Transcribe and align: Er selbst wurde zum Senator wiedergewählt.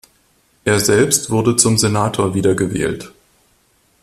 Er 0.65 0.79
selbst 0.79 1.29
wurde 1.29 1.57
zum 1.57 1.77
Senator 1.77 2.33
wiedergewählt. 2.33 3.13